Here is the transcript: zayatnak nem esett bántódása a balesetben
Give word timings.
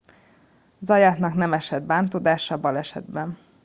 zayatnak 0.79 1.33
nem 1.33 1.53
esett 1.53 1.83
bántódása 1.83 2.55
a 2.55 2.59
balesetben 2.59 3.37